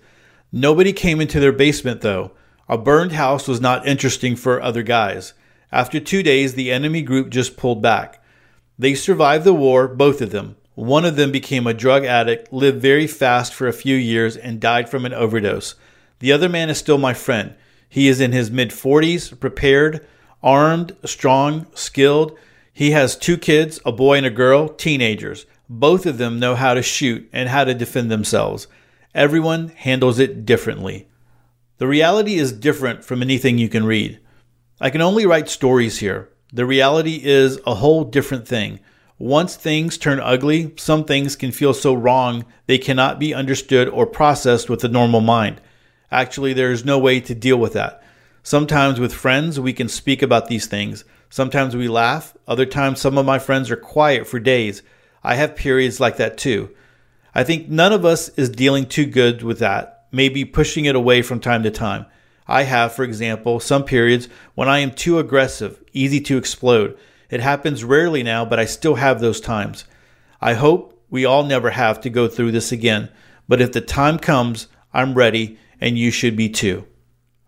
Nobody 0.52 0.92
came 0.92 1.20
into 1.20 1.40
their 1.40 1.52
basement 1.52 2.00
though. 2.00 2.32
A 2.70 2.78
burned 2.78 3.10
house 3.10 3.48
was 3.48 3.60
not 3.60 3.84
interesting 3.84 4.36
for 4.36 4.62
other 4.62 4.84
guys. 4.84 5.34
After 5.72 5.98
two 5.98 6.22
days, 6.22 6.54
the 6.54 6.70
enemy 6.70 7.02
group 7.02 7.28
just 7.28 7.56
pulled 7.56 7.82
back. 7.82 8.22
They 8.78 8.94
survived 8.94 9.42
the 9.42 9.52
war, 9.52 9.88
both 9.88 10.22
of 10.22 10.30
them. 10.30 10.54
One 10.76 11.04
of 11.04 11.16
them 11.16 11.32
became 11.32 11.66
a 11.66 11.74
drug 11.74 12.04
addict, 12.04 12.52
lived 12.52 12.80
very 12.80 13.08
fast 13.08 13.52
for 13.52 13.66
a 13.66 13.72
few 13.72 13.96
years, 13.96 14.36
and 14.36 14.60
died 14.60 14.88
from 14.88 15.04
an 15.04 15.12
overdose. 15.12 15.74
The 16.20 16.30
other 16.30 16.48
man 16.48 16.70
is 16.70 16.78
still 16.78 16.96
my 16.96 17.12
friend. 17.12 17.56
He 17.88 18.06
is 18.06 18.20
in 18.20 18.30
his 18.30 18.52
mid 18.52 18.70
40s, 18.70 19.40
prepared, 19.40 20.06
armed, 20.40 20.94
strong, 21.04 21.66
skilled. 21.74 22.38
He 22.72 22.92
has 22.92 23.16
two 23.16 23.36
kids, 23.36 23.80
a 23.84 23.90
boy 23.90 24.18
and 24.18 24.26
a 24.26 24.30
girl, 24.30 24.68
teenagers. 24.68 25.44
Both 25.68 26.06
of 26.06 26.18
them 26.18 26.38
know 26.38 26.54
how 26.54 26.74
to 26.74 26.82
shoot 26.82 27.28
and 27.32 27.48
how 27.48 27.64
to 27.64 27.74
defend 27.74 28.12
themselves. 28.12 28.68
Everyone 29.12 29.70
handles 29.70 30.20
it 30.20 30.46
differently. 30.46 31.08
The 31.80 31.88
reality 31.88 32.34
is 32.34 32.52
different 32.52 33.06
from 33.06 33.22
anything 33.22 33.56
you 33.56 33.70
can 33.70 33.86
read. 33.86 34.20
I 34.82 34.90
can 34.90 35.00
only 35.00 35.24
write 35.24 35.48
stories 35.48 36.00
here. 36.00 36.28
The 36.52 36.66
reality 36.66 37.22
is 37.24 37.58
a 37.66 37.76
whole 37.76 38.04
different 38.04 38.46
thing. 38.46 38.80
Once 39.18 39.56
things 39.56 39.96
turn 39.96 40.20
ugly, 40.20 40.74
some 40.76 41.06
things 41.06 41.36
can 41.36 41.50
feel 41.50 41.72
so 41.72 41.94
wrong 41.94 42.44
they 42.66 42.76
cannot 42.76 43.18
be 43.18 43.32
understood 43.32 43.88
or 43.88 44.04
processed 44.04 44.68
with 44.68 44.80
the 44.80 44.90
normal 44.90 45.22
mind. 45.22 45.58
Actually, 46.12 46.52
there 46.52 46.70
is 46.70 46.84
no 46.84 46.98
way 46.98 47.18
to 47.18 47.34
deal 47.34 47.56
with 47.56 47.72
that. 47.72 48.02
Sometimes 48.42 49.00
with 49.00 49.14
friends, 49.14 49.58
we 49.58 49.72
can 49.72 49.88
speak 49.88 50.20
about 50.20 50.48
these 50.48 50.66
things. 50.66 51.06
Sometimes 51.30 51.74
we 51.74 51.88
laugh. 51.88 52.36
Other 52.46 52.66
times, 52.66 53.00
some 53.00 53.16
of 53.16 53.24
my 53.24 53.38
friends 53.38 53.70
are 53.70 53.76
quiet 53.76 54.26
for 54.26 54.38
days. 54.38 54.82
I 55.24 55.36
have 55.36 55.56
periods 55.56 55.98
like 55.98 56.18
that 56.18 56.36
too. 56.36 56.76
I 57.34 57.42
think 57.42 57.70
none 57.70 57.94
of 57.94 58.04
us 58.04 58.28
is 58.36 58.50
dealing 58.50 58.84
too 58.84 59.06
good 59.06 59.42
with 59.42 59.60
that, 59.60 59.99
maybe 60.12 60.44
pushing 60.44 60.84
it 60.84 60.96
away 60.96 61.22
from 61.22 61.40
time 61.40 61.62
to 61.62 61.70
time. 61.70 62.06
I 62.46 62.64
have, 62.64 62.92
for 62.92 63.04
example, 63.04 63.60
some 63.60 63.84
periods 63.84 64.28
when 64.54 64.68
I 64.68 64.80
am 64.80 64.90
too 64.90 65.18
aggressive, 65.18 65.82
easy 65.92 66.20
to 66.22 66.36
explode. 66.36 66.98
It 67.28 67.40
happens 67.40 67.84
rarely 67.84 68.22
now, 68.22 68.44
but 68.44 68.58
I 68.58 68.64
still 68.64 68.96
have 68.96 69.20
those 69.20 69.40
times. 69.40 69.84
I 70.40 70.54
hope 70.54 71.00
we 71.10 71.24
all 71.24 71.44
never 71.44 71.70
have 71.70 72.00
to 72.00 72.10
go 72.10 72.26
through 72.26 72.52
this 72.52 72.72
again, 72.72 73.08
but 73.48 73.60
if 73.60 73.72
the 73.72 73.80
time 73.80 74.18
comes, 74.18 74.66
I'm 74.92 75.14
ready, 75.14 75.58
and 75.80 75.96
you 75.96 76.10
should 76.10 76.36
be 76.36 76.48
too. 76.48 76.86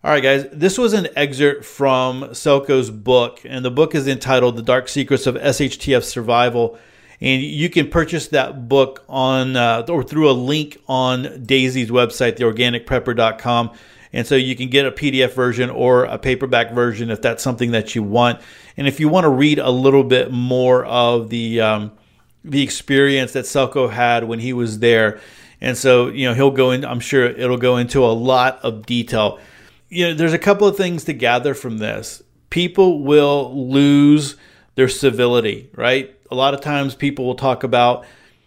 All 0.03 0.11
right, 0.11 0.23
guys, 0.23 0.45
this 0.51 0.77
was 0.77 0.91
an 0.93 1.07
excerpt 1.15 1.63
from 1.63 2.33
Selco's 2.33 2.91
book, 2.91 3.41
and 3.45 3.63
the 3.63 3.71
book 3.71 3.95
is 3.95 4.07
entitled 4.07 4.57
The 4.57 4.61
Dark 4.61 4.89
Secrets 4.89 5.27
of 5.27 5.35
SHTF 5.35 6.03
Survival. 6.03 6.77
And 7.21 7.41
you 7.41 7.69
can 7.69 7.89
purchase 7.89 8.27
that 8.29 8.67
book 8.67 9.03
on 9.07 9.55
uh, 9.55 9.85
or 9.87 10.03
through 10.03 10.29
a 10.29 10.33
link 10.33 10.77
on 10.87 11.43
Daisy's 11.43 11.89
website, 11.89 12.37
theorganicprepper.com. 12.37 13.71
And 14.13 14.27
so 14.27 14.35
you 14.35 14.55
can 14.55 14.69
get 14.69 14.85
a 14.85 14.91
PDF 14.91 15.33
version 15.33 15.69
or 15.69 16.03
a 16.05 16.19
paperback 16.19 16.71
version 16.71 17.09
if 17.09 17.21
that's 17.21 17.41
something 17.41 17.71
that 17.71 17.95
you 17.95 18.03
want. 18.03 18.39
And 18.77 18.87
if 18.87 18.99
you 18.99 19.09
want 19.09 19.23
to 19.25 19.29
read 19.29 19.57
a 19.59 19.71
little 19.71 20.03
bit 20.03 20.31
more 20.31 20.85
of 20.85 21.29
the 21.29 21.61
um, 21.61 21.91
the 22.43 22.61
experience 22.61 23.33
that 23.33 23.45
Selco 23.45 23.89
had 23.89 24.25
when 24.25 24.39
he 24.39 24.53
was 24.53 24.79
there, 24.79 25.19
and 25.61 25.77
so 25.77 26.09
you 26.09 26.27
know 26.27 26.33
he'll 26.35 26.51
go 26.51 26.71
in. 26.71 26.85
I'm 26.85 26.99
sure 26.99 27.25
it'll 27.25 27.57
go 27.57 27.77
into 27.77 28.03
a 28.03 28.13
lot 28.13 28.59
of 28.63 28.85
detail. 28.85 29.39
You 29.89 30.09
know, 30.09 30.13
there's 30.13 30.33
a 30.33 30.39
couple 30.39 30.67
of 30.67 30.77
things 30.77 31.03
to 31.05 31.13
gather 31.13 31.53
from 31.53 31.79
this. 31.79 32.21
People 32.49 33.03
will 33.03 33.69
lose 33.69 34.35
their 34.75 34.89
civility, 34.89 35.69
right? 35.75 36.15
A 36.33 36.35
lot 36.35 36.55
of 36.55 36.61
times 36.61 36.95
people 36.95 37.25
will 37.25 37.35
talk 37.35 37.63
about 37.63 38.05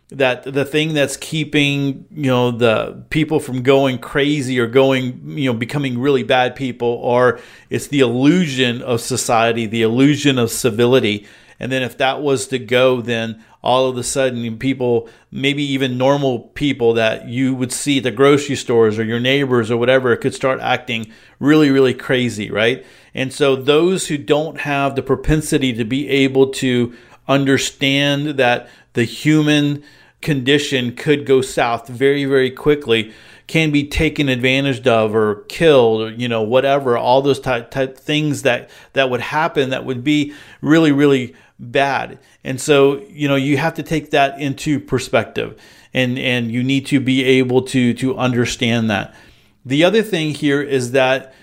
that 0.08 0.42
the 0.42 0.64
thing 0.64 0.92
that's 0.92 1.16
keeping 1.16 2.04
you 2.10 2.26
know 2.30 2.50
the 2.50 3.04
people 3.10 3.38
from 3.38 3.62
going 3.62 3.98
crazy 3.98 4.58
or 4.58 4.66
going 4.66 5.38
you 5.38 5.52
know 5.52 5.56
becoming 5.56 6.00
really 6.00 6.24
bad 6.24 6.56
people 6.56 6.88
or 6.88 7.38
it's 7.70 7.86
the 7.86 8.00
illusion 8.00 8.82
of 8.82 9.00
society 9.00 9.66
the 9.66 9.82
illusion 9.82 10.36
of 10.36 10.50
civility. 10.50 11.26
And 11.58 11.72
then 11.72 11.82
if 11.82 11.96
that 11.98 12.22
was 12.22 12.48
to 12.48 12.58
go 12.58 13.00
then 13.00 13.44
all 13.62 13.88
of 13.88 13.96
a 13.96 14.02
sudden 14.02 14.58
people 14.58 15.08
maybe 15.30 15.62
even 15.62 15.96
normal 15.96 16.40
people 16.40 16.94
that 16.94 17.28
you 17.28 17.54
would 17.54 17.70
see 17.70 17.98
at 17.98 18.02
the 18.02 18.10
grocery 18.10 18.56
stores 18.56 18.98
or 18.98 19.04
your 19.04 19.20
neighbors 19.20 19.70
or 19.70 19.76
whatever 19.76 20.16
could 20.16 20.34
start 20.34 20.58
acting 20.58 21.06
really 21.38 21.70
really 21.70 21.94
crazy 21.94 22.50
right? 22.50 22.84
And 23.14 23.32
so 23.32 23.54
those 23.54 24.08
who 24.08 24.18
don't 24.18 24.58
have 24.58 24.96
the 24.96 25.02
propensity 25.02 25.72
to 25.72 25.84
be 25.84 26.08
able 26.08 26.50
to 26.54 26.94
understand 27.28 28.38
that 28.38 28.68
the 28.92 29.04
human 29.04 29.82
condition 30.20 30.94
could 30.96 31.26
go 31.26 31.40
south 31.40 31.88
very, 31.88 32.24
very 32.24 32.50
quickly, 32.50 33.12
can 33.46 33.70
be 33.70 33.86
taken 33.86 34.28
advantage 34.28 34.86
of 34.86 35.14
or 35.14 35.42
killed 35.48 36.02
or, 36.02 36.10
you 36.10 36.28
know, 36.28 36.42
whatever, 36.42 36.96
all 36.96 37.22
those 37.22 37.38
type, 37.38 37.70
type 37.70 37.96
things 37.96 38.42
that, 38.42 38.68
that 38.94 39.08
would 39.08 39.20
happen 39.20 39.70
that 39.70 39.84
would 39.84 40.02
be 40.02 40.34
really, 40.60 40.90
really 40.90 41.34
bad. 41.58 42.18
And 42.42 42.60
so, 42.60 43.00
you 43.08 43.28
know, 43.28 43.36
you 43.36 43.56
have 43.56 43.74
to 43.74 43.82
take 43.82 44.10
that 44.10 44.40
into 44.40 44.80
perspective 44.80 45.60
and, 45.94 46.18
and 46.18 46.50
you 46.50 46.62
need 46.62 46.86
to 46.86 47.00
be 47.00 47.22
able 47.24 47.62
to, 47.62 47.94
to 47.94 48.16
understand 48.16 48.90
that. 48.90 49.14
The 49.64 49.84
other 49.84 50.02
thing 50.02 50.34
here 50.34 50.62
is 50.62 50.92
that 50.92 51.34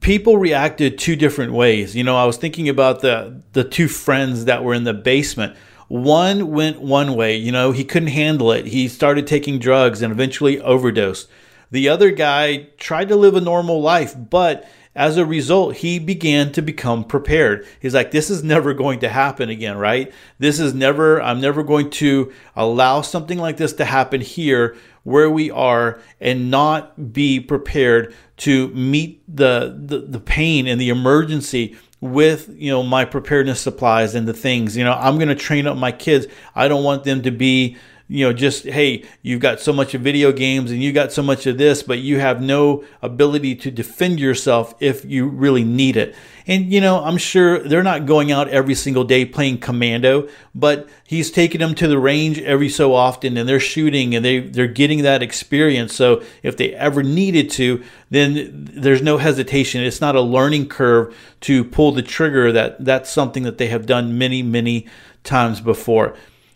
people 0.00 0.38
reacted 0.38 0.98
two 0.98 1.16
different 1.16 1.52
ways. 1.52 1.94
You 1.94 2.04
know, 2.04 2.16
I 2.16 2.24
was 2.24 2.36
thinking 2.36 2.68
about 2.68 3.00
the 3.00 3.42
the 3.52 3.64
two 3.64 3.88
friends 3.88 4.46
that 4.46 4.64
were 4.64 4.74
in 4.74 4.84
the 4.84 4.94
basement. 4.94 5.56
One 5.88 6.50
went 6.50 6.80
one 6.80 7.14
way, 7.14 7.36
you 7.36 7.52
know, 7.52 7.72
he 7.72 7.84
couldn't 7.84 8.08
handle 8.08 8.50
it. 8.52 8.66
He 8.66 8.88
started 8.88 9.26
taking 9.26 9.58
drugs 9.58 10.00
and 10.00 10.10
eventually 10.10 10.58
overdosed. 10.58 11.28
The 11.70 11.88
other 11.88 12.10
guy 12.10 12.68
tried 12.78 13.08
to 13.08 13.16
live 13.16 13.34
a 13.34 13.40
normal 13.40 13.82
life, 13.82 14.14
but 14.16 14.68
as 14.94 15.16
a 15.16 15.24
result, 15.24 15.76
he 15.76 15.98
began 15.98 16.52
to 16.52 16.62
become 16.62 17.04
prepared. 17.04 17.66
He's 17.80 17.94
like, 17.94 18.10
this 18.10 18.28
is 18.28 18.44
never 18.44 18.74
going 18.74 19.00
to 19.00 19.08
happen 19.08 19.48
again, 19.48 19.78
right? 19.78 20.12
This 20.38 20.60
is 20.60 20.74
never, 20.74 21.20
I'm 21.22 21.40
never 21.40 21.62
going 21.62 21.88
to 21.90 22.30
allow 22.54 23.00
something 23.00 23.38
like 23.38 23.56
this 23.56 23.72
to 23.74 23.86
happen 23.86 24.20
here 24.20 24.76
where 25.02 25.30
we 25.30 25.50
are 25.50 26.00
and 26.20 26.50
not 26.50 27.12
be 27.12 27.40
prepared 27.40 28.14
to 28.42 28.68
meet 28.68 29.22
the, 29.28 29.76
the, 29.78 29.98
the 30.00 30.18
pain 30.18 30.66
and 30.66 30.80
the 30.80 30.88
emergency 30.88 31.76
with 32.00 32.52
you 32.56 32.68
know 32.68 32.82
my 32.82 33.04
preparedness 33.04 33.60
supplies 33.60 34.16
and 34.16 34.26
the 34.26 34.32
things. 34.32 34.76
You 34.76 34.82
know 34.82 34.92
i'm 34.92 35.16
going 35.16 35.28
to 35.28 35.36
train 35.36 35.66
up 35.68 35.76
my 35.76 35.92
kids. 35.92 36.26
I 36.54 36.66
don't 36.66 36.82
want 36.82 37.04
them 37.04 37.22
to 37.22 37.30
be 37.30 37.76
you 38.12 38.26
know, 38.26 38.32
just, 38.34 38.64
hey, 38.66 39.04
you've 39.22 39.40
got 39.40 39.58
so 39.58 39.72
much 39.72 39.94
of 39.94 40.02
video 40.02 40.32
games 40.32 40.70
and 40.70 40.82
you 40.82 40.92
got 40.92 41.12
so 41.12 41.22
much 41.22 41.46
of 41.46 41.56
this, 41.56 41.82
but 41.82 41.98
you 41.98 42.20
have 42.20 42.42
no 42.42 42.84
ability 43.00 43.54
to 43.56 43.70
defend 43.70 44.20
yourself 44.20 44.74
if 44.80 45.02
you 45.06 45.26
really 45.26 45.64
need 45.64 45.96
it. 45.96 46.14
And, 46.46 46.70
you 46.70 46.82
know, 46.82 47.02
I'm 47.02 47.16
sure 47.16 47.60
they're 47.60 47.82
not 47.82 48.04
going 48.04 48.30
out 48.30 48.48
every 48.48 48.74
single 48.74 49.04
day 49.04 49.24
playing 49.24 49.60
commando, 49.60 50.28
but 50.54 50.90
he's 51.06 51.30
taking 51.30 51.60
them 51.60 51.74
to 51.76 51.88
the 51.88 51.98
range 51.98 52.38
every 52.40 52.68
so 52.68 52.94
often 52.94 53.38
and 53.38 53.48
they're 53.48 53.58
shooting 53.58 54.14
and 54.14 54.22
they, 54.22 54.40
they're 54.40 54.66
getting 54.66 55.04
that 55.04 55.22
experience. 55.22 55.94
So 55.94 56.22
if 56.42 56.58
they 56.58 56.74
ever 56.74 57.02
needed 57.02 57.48
to, 57.52 57.82
then 58.10 58.68
there's 58.74 59.00
no 59.00 59.16
hesitation. 59.16 59.82
It's 59.82 60.02
not 60.02 60.16
a 60.16 60.20
learning 60.20 60.68
curve 60.68 61.16
to 61.42 61.64
pull 61.64 61.92
the 61.92 62.02
trigger 62.02 62.52
that 62.52 62.84
that's 62.84 63.10
something 63.10 63.44
that 63.44 63.56
they 63.56 63.68
have 63.68 63.86
done 63.86 64.18
many, 64.18 64.42
many 64.42 64.86
times 65.24 65.62
before. 65.62 66.14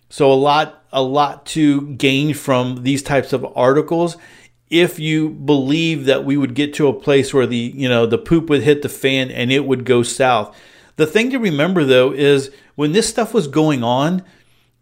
So 0.09 0.31
a 0.33 0.35
lot 0.35 0.85
a 0.93 1.03
lot 1.03 1.47
to 1.47 1.95
gain 1.95 2.33
from 2.35 2.83
these 2.83 3.03
types 3.03 3.33
of 3.33 3.47
articles 3.57 4.17
if 4.71 4.99
you 4.99 5.29
believe 5.31 6.07
that 6.07 6.25
we 6.25 6.37
would 6.37 6.55
get 6.55 6.75
to 6.75 6.89
a 6.89 6.93
place 6.93 7.33
where 7.33 7.47
the 7.47 7.57
you 7.57 7.89
know 7.89 8.07
the 8.07 8.19
poop 8.19 8.49
would 8.49 8.63
hit 8.63 8.83
the 8.83 8.89
fan 8.89 9.31
and 9.31 9.53
it 9.53 9.65
would 9.65 9.85
go 9.85 10.03
south. 10.03 10.57
The 10.97 11.07
thing 11.07 11.31
to 11.31 11.39
remember 11.39 11.85
though 11.85 12.13
is 12.13 12.51
when 12.75 12.93
this 12.93 13.09
stuff 13.09 13.35
was 13.35 13.49
going 13.49 13.83
on, 13.83 14.23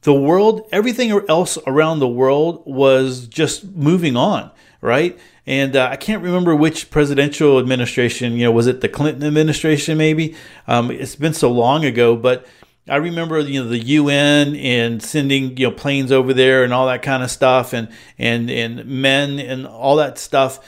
the 0.02 0.14
world, 0.14 0.68
everything 0.70 1.10
else 1.28 1.58
around 1.66 1.98
the 1.98 2.08
world 2.08 2.62
was 2.66 3.26
just 3.26 3.64
moving 3.64 4.16
on, 4.16 4.50
right? 4.80 5.18
And 5.46 5.74
uh, 5.76 5.88
I 5.90 5.96
can't 5.96 6.22
remember 6.22 6.54
which 6.54 6.90
presidential 6.90 7.58
administration, 7.58 8.34
you 8.34 8.44
know, 8.44 8.52
was 8.52 8.66
it 8.66 8.82
the 8.82 8.88
Clinton 8.88 9.24
administration 9.24 9.98
maybe? 9.98 10.36
Um, 10.66 10.90
it's 10.90 11.16
been 11.16 11.34
so 11.34 11.50
long 11.50 11.84
ago, 11.84 12.16
but 12.16 12.46
I 12.88 12.96
remember 12.96 13.40
you 13.40 13.62
know 13.62 13.68
the 13.68 13.78
UN 13.78 14.56
and 14.56 15.02
sending 15.02 15.56
you 15.56 15.68
know 15.68 15.74
planes 15.74 16.12
over 16.12 16.34
there 16.34 16.64
and 16.64 16.72
all 16.72 16.86
that 16.86 17.02
kind 17.02 17.22
of 17.22 17.30
stuff 17.30 17.72
and 17.72 17.88
and 18.18 18.50
and 18.50 18.84
men 18.84 19.38
and 19.38 19.66
all 19.66 19.96
that 19.96 20.18
stuff, 20.18 20.60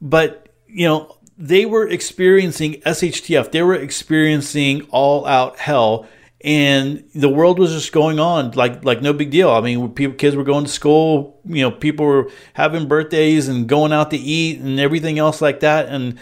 but 0.00 0.48
you 0.66 0.86
know 0.88 1.16
they 1.36 1.66
were 1.66 1.86
experiencing 1.86 2.74
SHTF. 2.86 3.52
They 3.52 3.62
were 3.62 3.74
experiencing 3.74 4.82
all 4.90 5.26
out 5.26 5.58
hell, 5.58 6.08
and 6.40 7.04
the 7.14 7.28
world 7.28 7.58
was 7.58 7.72
just 7.72 7.92
going 7.92 8.18
on 8.18 8.52
like 8.52 8.82
like 8.82 9.02
no 9.02 9.12
big 9.12 9.30
deal. 9.30 9.50
I 9.50 9.60
mean, 9.60 9.90
people 9.90 10.16
kids 10.16 10.36
were 10.36 10.44
going 10.44 10.64
to 10.64 10.70
school. 10.70 11.38
You 11.44 11.62
know, 11.62 11.70
people 11.70 12.06
were 12.06 12.30
having 12.54 12.88
birthdays 12.88 13.46
and 13.46 13.68
going 13.68 13.92
out 13.92 14.10
to 14.10 14.16
eat 14.16 14.60
and 14.60 14.80
everything 14.80 15.18
else 15.18 15.42
like 15.42 15.60
that, 15.60 15.90
and 15.90 16.18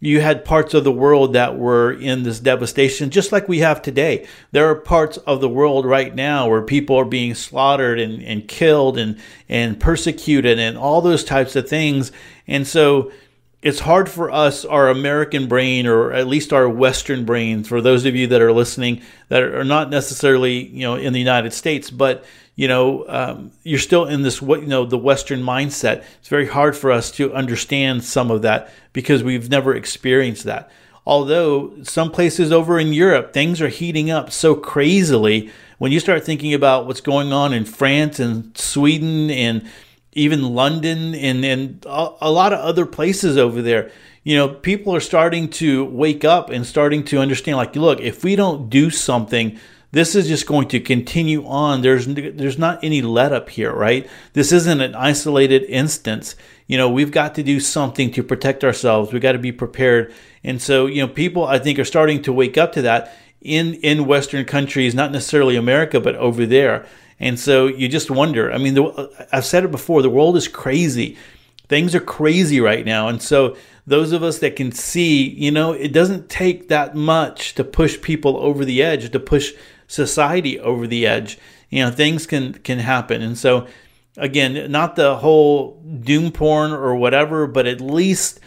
you 0.00 0.20
had 0.20 0.46
parts 0.46 0.72
of 0.72 0.82
the 0.82 0.92
world 0.92 1.34
that 1.34 1.58
were 1.58 1.92
in 1.92 2.22
this 2.22 2.40
devastation, 2.40 3.10
just 3.10 3.32
like 3.32 3.48
we 3.48 3.58
have 3.58 3.82
today. 3.82 4.26
There 4.50 4.68
are 4.70 4.74
parts 4.74 5.18
of 5.18 5.42
the 5.42 5.48
world 5.48 5.84
right 5.84 6.14
now 6.14 6.48
where 6.48 6.62
people 6.62 6.96
are 6.96 7.04
being 7.04 7.34
slaughtered 7.34 8.00
and, 8.00 8.22
and 8.22 8.48
killed 8.48 8.98
and, 8.98 9.18
and 9.48 9.78
persecuted 9.78 10.58
and 10.58 10.78
all 10.78 11.02
those 11.02 11.22
types 11.22 11.54
of 11.54 11.68
things. 11.68 12.12
And 12.48 12.66
so 12.66 13.12
it's 13.62 13.80
hard 13.80 14.08
for 14.08 14.30
us, 14.30 14.64
our 14.64 14.88
American 14.88 15.46
brain, 15.46 15.86
or 15.86 16.12
at 16.12 16.26
least 16.26 16.52
our 16.52 16.68
Western 16.68 17.24
brain, 17.24 17.62
for 17.62 17.82
those 17.82 18.06
of 18.06 18.16
you 18.16 18.26
that 18.28 18.40
are 18.40 18.52
listening 18.52 19.02
that 19.28 19.42
are 19.42 19.64
not 19.64 19.90
necessarily, 19.90 20.66
you 20.68 20.82
know, 20.82 20.94
in 20.94 21.12
the 21.12 21.18
United 21.18 21.52
States, 21.52 21.90
but 21.90 22.24
you 22.56 22.68
know, 22.68 23.06
um, 23.08 23.52
you're 23.62 23.78
still 23.78 24.04
in 24.04 24.22
this, 24.22 24.42
what 24.42 24.60
you 24.60 24.66
know, 24.66 24.84
the 24.84 24.98
Western 24.98 25.40
mindset. 25.42 26.04
It's 26.18 26.28
very 26.28 26.46
hard 26.46 26.76
for 26.76 26.90
us 26.90 27.10
to 27.12 27.32
understand 27.32 28.04
some 28.04 28.30
of 28.30 28.42
that 28.42 28.70
because 28.92 29.22
we've 29.22 29.48
never 29.48 29.74
experienced 29.74 30.44
that. 30.44 30.70
Although 31.06 31.82
some 31.82 32.10
places 32.10 32.52
over 32.52 32.78
in 32.78 32.92
Europe, 32.92 33.32
things 33.32 33.62
are 33.62 33.68
heating 33.68 34.10
up 34.10 34.30
so 34.30 34.54
crazily. 34.54 35.50
When 35.78 35.90
you 35.90 36.00
start 36.00 36.24
thinking 36.24 36.52
about 36.52 36.86
what's 36.86 37.00
going 37.00 37.32
on 37.32 37.54
in 37.54 37.64
France 37.64 38.20
and 38.20 38.56
Sweden 38.56 39.30
and 39.30 39.66
even 40.12 40.54
London 40.54 41.14
and, 41.14 41.44
and 41.44 41.84
a 41.86 42.30
lot 42.30 42.52
of 42.52 42.60
other 42.60 42.84
places 42.86 43.36
over 43.36 43.62
there, 43.62 43.90
you 44.22 44.36
know, 44.36 44.48
people 44.48 44.94
are 44.94 45.00
starting 45.00 45.48
to 45.48 45.84
wake 45.84 46.24
up 46.24 46.50
and 46.50 46.66
starting 46.66 47.04
to 47.04 47.18
understand 47.18 47.56
like, 47.56 47.76
look, 47.76 48.00
if 48.00 48.24
we 48.24 48.36
don't 48.36 48.68
do 48.68 48.90
something, 48.90 49.58
this 49.92 50.14
is 50.14 50.28
just 50.28 50.46
going 50.46 50.68
to 50.68 50.80
continue 50.80 51.44
on. 51.46 51.82
There's 51.82 52.06
there's 52.06 52.58
not 52.58 52.82
any 52.84 53.02
let 53.02 53.32
up 53.32 53.48
here, 53.48 53.72
right? 53.72 54.08
This 54.34 54.52
isn't 54.52 54.80
an 54.80 54.94
isolated 54.94 55.64
instance. 55.64 56.36
You 56.66 56.76
know, 56.76 56.88
we've 56.88 57.10
got 57.10 57.34
to 57.36 57.42
do 57.42 57.58
something 57.58 58.12
to 58.12 58.22
protect 58.22 58.62
ourselves. 58.62 59.12
We've 59.12 59.22
got 59.22 59.32
to 59.32 59.38
be 59.38 59.52
prepared. 59.52 60.12
And 60.44 60.62
so, 60.62 60.86
you 60.86 61.02
know, 61.02 61.08
people 61.08 61.44
I 61.44 61.58
think 61.58 61.78
are 61.78 61.84
starting 61.84 62.22
to 62.22 62.32
wake 62.32 62.56
up 62.56 62.72
to 62.72 62.82
that 62.82 63.16
in 63.40 63.74
in 63.74 64.06
Western 64.06 64.44
countries, 64.44 64.94
not 64.94 65.12
necessarily 65.12 65.56
America, 65.56 65.98
but 65.98 66.14
over 66.16 66.46
there. 66.46 66.86
And 67.20 67.38
so 67.38 67.66
you 67.66 67.88
just 67.88 68.10
wonder. 68.10 68.50
I 68.50 68.58
mean, 68.58 68.74
the, 68.74 69.28
I've 69.30 69.44
said 69.44 69.64
it 69.64 69.70
before. 69.70 70.02
The 70.02 70.10
world 70.10 70.36
is 70.36 70.48
crazy. 70.48 71.16
Things 71.68 71.94
are 71.94 72.00
crazy 72.00 72.60
right 72.60 72.84
now, 72.84 73.06
and 73.06 73.22
so 73.22 73.56
those 73.86 74.10
of 74.10 74.24
us 74.24 74.40
that 74.40 74.56
can 74.56 74.72
see, 74.72 75.28
you 75.28 75.52
know, 75.52 75.72
it 75.72 75.92
doesn't 75.92 76.28
take 76.28 76.68
that 76.68 76.96
much 76.96 77.54
to 77.54 77.62
push 77.62 78.00
people 78.00 78.36
over 78.38 78.64
the 78.64 78.82
edge, 78.82 79.08
to 79.10 79.20
push 79.20 79.52
society 79.86 80.58
over 80.58 80.88
the 80.88 81.06
edge. 81.06 81.38
You 81.68 81.84
know, 81.84 81.92
things 81.92 82.26
can 82.26 82.54
can 82.54 82.80
happen, 82.80 83.22
and 83.22 83.38
so 83.38 83.68
again, 84.16 84.70
not 84.72 84.96
the 84.96 85.16
whole 85.16 85.80
doom 86.00 86.32
porn 86.32 86.72
or 86.72 86.96
whatever, 86.96 87.46
but 87.46 87.66
at 87.66 87.80
least 87.80 88.40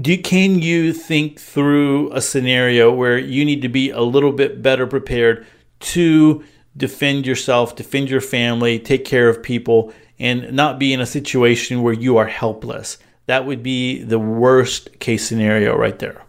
do 0.00 0.18
can 0.18 0.60
you 0.60 0.92
think 0.92 1.40
through 1.40 2.12
a 2.12 2.20
scenario 2.20 2.92
where 2.92 3.16
you 3.16 3.44
need 3.44 3.62
to 3.62 3.68
be 3.68 3.88
a 3.90 4.02
little 4.02 4.32
bit 4.32 4.60
better 4.60 4.86
prepared 4.86 5.46
to 5.80 6.44
defend 6.78 7.26
yourself, 7.26 7.76
defend 7.76 8.08
your 8.08 8.20
family, 8.20 8.78
take 8.78 9.04
care 9.04 9.28
of 9.28 9.42
people, 9.42 9.92
and 10.18 10.52
not 10.52 10.78
be 10.78 10.92
in 10.92 11.00
a 11.00 11.06
situation 11.06 11.82
where 11.82 11.92
you 11.92 12.16
are 12.16 12.26
helpless. 12.26 12.98
That 13.26 13.44
would 13.44 13.62
be 13.62 14.02
the 14.02 14.18
worst 14.18 14.98
case 14.98 15.26
scenario 15.28 15.76
right 15.76 15.98
there. 15.98 16.22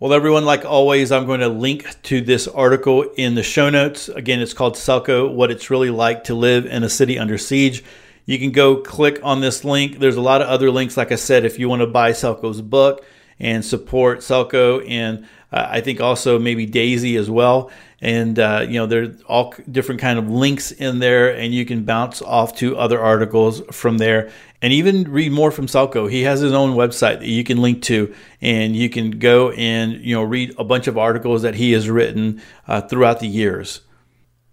Well, 0.00 0.12
everyone, 0.12 0.44
like 0.44 0.64
always, 0.64 1.12
I'm 1.12 1.26
going 1.26 1.40
to 1.40 1.48
link 1.48 1.86
to 2.04 2.20
this 2.20 2.48
article 2.48 3.02
in 3.16 3.36
the 3.36 3.42
show 3.42 3.70
notes. 3.70 4.08
Again, 4.08 4.40
it's 4.40 4.54
called 4.54 4.74
Selco 4.74 5.32
What 5.32 5.52
It's 5.52 5.70
Really 5.70 5.90
Like 5.90 6.24
to 6.24 6.34
Live 6.34 6.66
in 6.66 6.82
a 6.82 6.88
City 6.88 7.18
Under 7.18 7.38
Siege. 7.38 7.84
You 8.24 8.38
can 8.38 8.50
go 8.50 8.76
click 8.76 9.20
on 9.22 9.40
this 9.40 9.64
link. 9.64 9.98
There's 9.98 10.16
a 10.16 10.20
lot 10.20 10.42
of 10.42 10.48
other 10.48 10.70
links, 10.70 10.96
like 10.96 11.12
I 11.12 11.16
said, 11.16 11.44
if 11.44 11.58
you 11.58 11.68
want 11.68 11.82
to 11.82 11.86
buy 11.86 12.12
Selco's 12.12 12.60
book 12.60 13.04
and 13.38 13.64
support 13.64 14.20
Selco, 14.20 14.84
and 14.88 15.24
uh, 15.52 15.66
I 15.68 15.80
think 15.80 16.00
also 16.00 16.38
maybe 16.38 16.66
Daisy 16.66 17.16
as 17.16 17.30
well. 17.30 17.70
And 18.02 18.38
uh, 18.38 18.66
you 18.68 18.74
know, 18.74 18.86
there's 18.86 19.22
all 19.22 19.54
different 19.70 20.00
kind 20.00 20.18
of 20.18 20.28
links 20.28 20.72
in 20.72 20.98
there, 20.98 21.34
and 21.34 21.54
you 21.54 21.64
can 21.64 21.84
bounce 21.84 22.20
off 22.20 22.56
to 22.56 22.76
other 22.76 23.00
articles 23.00 23.62
from 23.70 23.98
there 23.98 24.30
and 24.60 24.72
even 24.72 25.04
read 25.04 25.30
more 25.30 25.52
from 25.52 25.66
Selco. 25.66 26.10
He 26.10 26.22
has 26.22 26.40
his 26.40 26.52
own 26.52 26.74
website 26.74 27.20
that 27.20 27.28
you 27.28 27.44
can 27.44 27.62
link 27.62 27.80
to, 27.82 28.12
and 28.40 28.74
you 28.74 28.90
can 28.90 29.20
go 29.20 29.52
and 29.52 30.04
you 30.04 30.16
know 30.16 30.24
read 30.24 30.52
a 30.58 30.64
bunch 30.64 30.88
of 30.88 30.98
articles 30.98 31.42
that 31.42 31.54
he 31.54 31.70
has 31.72 31.88
written 31.88 32.42
uh, 32.66 32.80
throughout 32.80 33.20
the 33.20 33.28
years. 33.28 33.82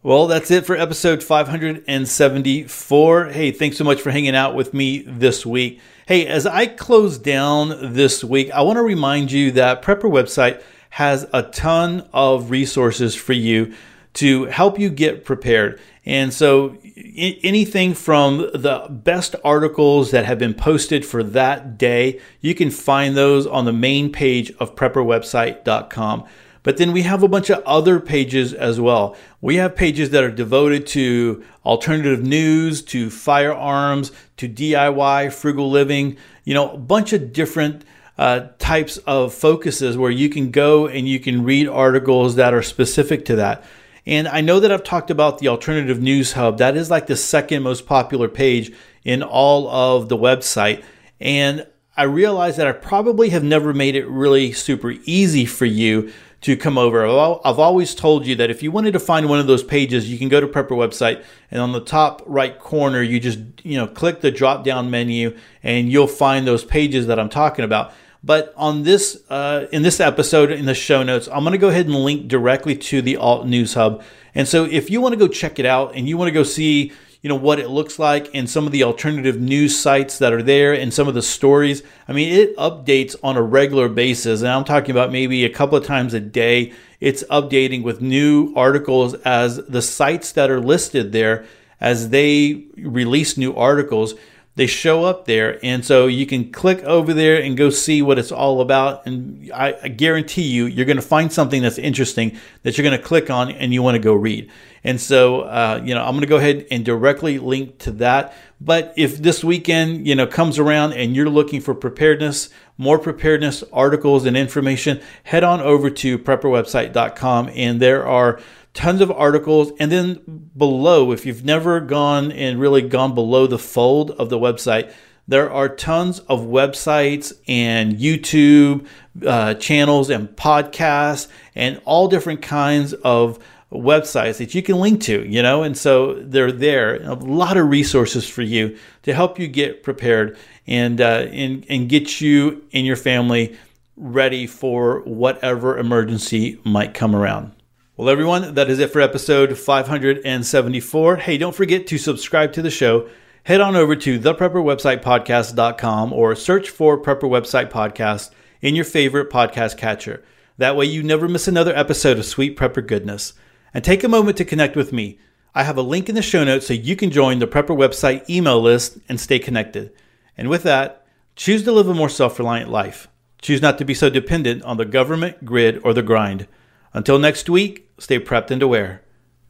Well, 0.03 0.27
that's 0.27 0.51
it 0.51 0.65
for 0.65 0.77
episode 0.77 1.23
574. 1.23 3.25
Hey, 3.25 3.51
thanks 3.51 3.77
so 3.77 3.83
much 3.83 3.99
for 3.99 4.11
hanging 4.11 4.35
out 4.35 4.55
with 4.55 4.73
me 4.73 5.01
this 5.01 5.45
week. 5.45 5.81
Hey, 6.07 6.25
as 6.25 6.47
I 6.47 6.67
close 6.67 7.17
down 7.17 7.93
this 7.93 8.23
week, 8.23 8.49
I 8.51 8.61
want 8.61 8.77
to 8.77 8.83
remind 8.83 9.31
you 9.31 9.51
that 9.51 9.81
Prepper 9.81 10.09
website 10.09 10.61
has 10.89 11.27
a 11.33 11.43
ton 11.43 12.07
of 12.13 12.49
resources 12.51 13.15
for 13.15 13.33
you 13.33 13.73
to 14.13 14.45
help 14.45 14.79
you 14.79 14.89
get 14.89 15.23
prepared. 15.23 15.79
And 16.05 16.33
so, 16.33 16.77
anything 17.15 17.93
from 17.93 18.49
the 18.53 18.87
best 18.89 19.35
articles 19.43 20.11
that 20.11 20.25
have 20.25 20.39
been 20.39 20.53
posted 20.55 21.05
for 21.05 21.21
that 21.23 21.77
day, 21.77 22.19
you 22.41 22.55
can 22.55 22.71
find 22.71 23.15
those 23.15 23.45
on 23.45 23.65
the 23.65 23.73
main 23.73 24.11
page 24.11 24.51
of 24.59 24.75
prepperwebsite.com. 24.75 26.25
But 26.63 26.77
then 26.77 26.91
we 26.91 27.03
have 27.03 27.23
a 27.23 27.27
bunch 27.27 27.49
of 27.49 27.63
other 27.63 27.99
pages 27.99 28.53
as 28.53 28.81
well. 28.81 29.15
We 29.39 29.55
have 29.57 29.75
pages 29.75 30.09
that 30.09 30.23
are 30.23 30.31
devoted 30.31 30.87
to 30.87 31.43
alternative 31.65 32.21
news, 32.21 32.81
to 32.83 33.09
firearms, 33.09 34.11
to 34.37 34.49
DIY, 34.49 35.31
frugal 35.31 35.69
living, 35.69 36.17
you 36.43 36.53
know, 36.53 36.71
a 36.71 36.77
bunch 36.77 37.13
of 37.13 37.31
different 37.31 37.85
uh, 38.19 38.49
types 38.59 38.97
of 39.07 39.33
focuses 39.33 39.97
where 39.97 40.11
you 40.11 40.27
can 40.27 40.51
go 40.51 40.87
and 40.87 41.07
you 41.07 41.21
can 41.21 41.41
read 41.41 41.69
articles 41.69 42.35
that 42.35 42.53
are 42.53 42.61
specific 42.61 43.23
to 43.23 43.37
that. 43.37 43.63
And 44.05 44.27
I 44.27 44.41
know 44.41 44.59
that 44.59 44.73
I've 44.73 44.83
talked 44.83 45.09
about 45.09 45.37
the 45.37 45.47
Alternative 45.47 46.01
News 46.01 46.33
Hub. 46.33 46.57
That 46.57 46.75
is 46.75 46.91
like 46.91 47.07
the 47.07 47.15
second 47.15 47.63
most 47.63 47.85
popular 47.85 48.27
page 48.27 48.73
in 49.05 49.23
all 49.23 49.69
of 49.69 50.09
the 50.09 50.17
website. 50.17 50.83
And 51.21 51.65
I 51.95 52.03
realize 52.03 52.57
that 52.57 52.67
I 52.67 52.73
probably 52.73 53.29
have 53.29 53.43
never 53.43 53.73
made 53.73 53.95
it 53.95 54.05
really 54.07 54.51
super 54.51 54.91
easy 55.05 55.45
for 55.45 55.65
you 55.65 56.11
to 56.41 56.57
come 56.57 56.77
over. 56.77 57.05
I've 57.05 57.59
always 57.59 57.95
told 57.95 58.27
you 58.27 58.35
that 58.35 58.49
if 58.49 58.61
you 58.61 58.69
wanted 58.69 58.91
to 58.91 58.99
find 58.99 59.29
one 59.29 59.39
of 59.39 59.47
those 59.47 59.63
pages, 59.63 60.11
you 60.11 60.17
can 60.17 60.27
go 60.27 60.41
to 60.41 60.47
Prepper 60.47 60.71
website 60.71 61.23
and 61.51 61.61
on 61.61 61.71
the 61.71 61.81
top 61.81 62.21
right 62.25 62.59
corner, 62.59 63.01
you 63.01 63.21
just, 63.21 63.39
you 63.63 63.77
know, 63.77 63.87
click 63.87 64.19
the 64.19 64.31
drop 64.31 64.65
down 64.65 64.91
menu 64.91 65.37
and 65.63 65.89
you'll 65.89 66.07
find 66.07 66.45
those 66.45 66.65
pages 66.65 67.07
that 67.07 67.17
I'm 67.17 67.29
talking 67.29 67.63
about. 67.63 67.93
But 68.23 68.53
on 68.57 68.83
this, 68.83 69.23
uh, 69.29 69.67
in 69.71 69.81
this 69.81 69.99
episode, 69.99 70.51
in 70.51 70.65
the 70.65 70.73
show 70.73 71.03
notes, 71.03 71.29
I'm 71.31 71.43
going 71.43 71.53
to 71.53 71.57
go 71.57 71.69
ahead 71.69 71.85
and 71.85 71.95
link 71.95 72.27
directly 72.27 72.75
to 72.75 73.01
the 73.01 73.15
Alt 73.17 73.47
News 73.47 73.75
Hub. 73.75 74.03
And 74.35 74.47
so, 74.47 74.65
if 74.65 74.89
you 74.89 74.99
want 74.99 75.13
to 75.13 75.19
go 75.19 75.27
check 75.27 75.57
it 75.57 75.65
out 75.65 75.95
and 75.95 76.07
you 76.07 76.17
want 76.17 76.27
to 76.27 76.33
go 76.33 76.43
see, 76.43 76.91
you 77.21 77.29
know, 77.29 77.35
what 77.35 77.59
it 77.59 77.69
looks 77.69 77.97
like 77.97 78.29
and 78.33 78.49
some 78.49 78.65
of 78.65 78.73
the 78.73 78.83
alternative 78.83 79.39
news 79.39 79.77
sites 79.77 80.19
that 80.19 80.33
are 80.33 80.43
there 80.43 80.73
and 80.73 80.93
some 80.93 81.07
of 81.07 81.13
the 81.13 81.21
stories, 81.21 81.81
I 82.07 82.13
mean, 82.13 82.31
it 82.33 82.55
updates 82.57 83.15
on 83.23 83.37
a 83.37 83.41
regular 83.41 83.87
basis. 83.87 84.41
And 84.41 84.49
I'm 84.49 84.65
talking 84.65 84.91
about 84.91 85.11
maybe 85.11 85.45
a 85.45 85.49
couple 85.49 85.77
of 85.77 85.85
times 85.85 86.13
a 86.13 86.19
day. 86.19 86.73
It's 86.99 87.23
updating 87.23 87.83
with 87.83 88.01
new 88.01 88.53
articles 88.55 89.13
as 89.13 89.57
the 89.65 89.81
sites 89.81 90.33
that 90.33 90.51
are 90.51 90.59
listed 90.59 91.13
there 91.13 91.45
as 91.81 92.09
they 92.09 92.65
release 92.75 93.37
new 93.37 93.55
articles 93.55 94.15
they 94.59 94.67
show 94.67 95.05
up 95.05 95.23
there. 95.23 95.57
And 95.63 95.85
so 95.85 96.07
you 96.07 96.25
can 96.25 96.51
click 96.51 96.79
over 96.83 97.13
there 97.13 97.41
and 97.41 97.55
go 97.55 97.69
see 97.69 98.01
what 98.01 98.19
it's 98.19 98.29
all 98.29 98.59
about. 98.59 99.05
And 99.05 99.49
I, 99.53 99.73
I 99.83 99.87
guarantee 99.87 100.41
you, 100.41 100.65
you're 100.65 100.85
going 100.85 100.97
to 100.97 101.01
find 101.01 101.31
something 101.31 101.61
that's 101.61 101.77
interesting 101.77 102.37
that 102.63 102.77
you're 102.77 102.83
going 102.83 102.99
to 102.99 103.07
click 103.07 103.29
on 103.29 103.51
and 103.51 103.73
you 103.73 103.81
want 103.81 103.95
to 103.95 103.99
go 103.99 104.13
read. 104.13 104.51
And 104.83 104.99
so, 104.99 105.43
uh, 105.43 105.81
you 105.81 105.95
know, 105.95 106.03
I'm 106.03 106.11
going 106.11 106.23
to 106.23 106.27
go 106.27 106.35
ahead 106.35 106.67
and 106.71 106.83
directly 106.83 107.39
link 107.39 107.77
to 107.79 107.91
that. 107.93 108.33
But 108.59 108.93
if 108.97 109.19
this 109.19 109.45
weekend, 109.45 110.05
you 110.05 110.13
know, 110.13 110.27
comes 110.27 110.59
around 110.59 110.91
and 110.91 111.15
you're 111.15 111.29
looking 111.29 111.61
for 111.61 111.73
preparedness, 111.73 112.49
more 112.77 112.99
preparedness 112.99 113.63
articles 113.71 114.25
and 114.25 114.35
information, 114.35 114.99
head 115.23 115.45
on 115.45 115.61
over 115.61 115.89
to 115.89 116.19
prepperwebsite.com 116.19 117.49
and 117.55 117.81
there 117.81 118.05
are 118.05 118.41
tons 118.73 119.01
of 119.01 119.11
articles. 119.11 119.71
And 119.79 119.91
then 119.91 120.49
below, 120.55 121.11
if 121.11 121.25
you've 121.25 121.45
never 121.45 121.79
gone 121.79 122.31
and 122.31 122.59
really 122.59 122.81
gone 122.81 123.15
below 123.15 123.47
the 123.47 123.59
fold 123.59 124.11
of 124.11 124.29
the 124.29 124.39
website, 124.39 124.93
there 125.27 125.51
are 125.51 125.69
tons 125.69 126.19
of 126.21 126.41
websites 126.41 127.33
and 127.47 127.97
YouTube 127.97 128.87
uh, 129.25 129.53
channels 129.55 130.09
and 130.09 130.27
podcasts 130.29 131.27
and 131.53 131.79
all 131.85 132.07
different 132.07 132.41
kinds 132.41 132.93
of 132.93 133.37
websites 133.71 134.37
that 134.37 134.55
you 134.55 134.63
can 134.63 134.79
link 134.79 135.01
to, 135.01 135.27
you 135.27 135.43
know, 135.43 135.61
and 135.61 135.77
so 135.77 136.15
they're 136.15 136.51
there. 136.51 136.95
A 137.03 137.13
lot 137.13 137.57
of 137.57 137.69
resources 137.69 138.27
for 138.27 138.41
you 138.41 138.77
to 139.03 139.13
help 139.13 139.37
you 139.37 139.47
get 139.47 139.83
prepared 139.83 140.35
and 140.65 140.99
uh, 140.99 141.27
and 141.31 141.65
and 141.69 141.87
get 141.89 142.19
you 142.19 142.63
and 142.73 142.85
your 142.85 142.95
family 142.95 143.55
ready 143.95 144.47
for 144.47 145.01
whatever 145.01 145.77
emergency 145.77 146.59
might 146.63 146.93
come 146.93 147.15
around. 147.15 147.51
Well, 147.99 148.07
everyone, 148.07 148.53
that 148.53 148.69
is 148.69 148.79
it 148.79 148.93
for 148.93 149.01
episode 149.01 149.57
574. 149.57 151.17
Hey, 151.17 151.37
don't 151.37 151.53
forget 151.53 151.85
to 151.87 151.97
subscribe 151.97 152.53
to 152.53 152.61
the 152.61 152.71
show. 152.71 153.09
Head 153.43 153.59
on 153.59 153.75
over 153.75 153.93
to 153.93 154.17
theprepperwebsitepodcast.com 154.17 156.13
or 156.13 156.33
search 156.33 156.69
for 156.69 156.97
Prepper 156.97 157.23
Website 157.23 157.69
Podcast 157.69 158.31
in 158.61 158.73
your 158.73 158.85
favorite 158.85 159.29
podcast 159.29 159.75
catcher. 159.75 160.23
That 160.57 160.77
way, 160.77 160.85
you 160.85 161.03
never 161.03 161.27
miss 161.27 161.49
another 161.49 161.75
episode 161.75 162.17
of 162.17 162.23
Sweet 162.23 162.57
Prepper 162.57 162.87
Goodness. 162.87 163.33
And 163.73 163.83
take 163.83 164.05
a 164.05 164.07
moment 164.07 164.37
to 164.37 164.45
connect 164.45 164.77
with 164.77 164.93
me. 164.93 165.19
I 165.53 165.63
have 165.63 165.75
a 165.75 165.81
link 165.81 166.07
in 166.07 166.15
the 166.15 166.21
show 166.21 166.45
notes 166.45 166.67
so 166.67 166.73
you 166.73 166.95
can 166.95 167.11
join 167.11 167.39
the 167.39 167.47
Prepper 167.47 167.75
Website 167.75 168.29
email 168.29 168.61
list 168.61 168.97
and 169.09 169.19
stay 169.19 169.39
connected. 169.39 169.91
And 170.37 170.47
with 170.47 170.63
that, 170.63 171.05
choose 171.35 171.65
to 171.65 171.73
live 171.73 171.89
a 171.89 171.93
more 171.93 172.07
self 172.07 172.39
reliant 172.39 172.71
life. 172.71 173.09
Choose 173.41 173.61
not 173.61 173.77
to 173.77 173.83
be 173.83 173.93
so 173.93 174.09
dependent 174.09 174.63
on 174.63 174.77
the 174.77 174.85
government, 174.85 175.43
grid, 175.43 175.81
or 175.83 175.93
the 175.93 176.01
grind. 176.01 176.47
Until 176.93 177.19
next 177.19 177.49
week, 177.49 177.89
stay 177.99 178.19
prepped 178.19 178.51
and 178.51 178.61
aware. 178.61 179.03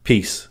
Peace. 0.04 0.49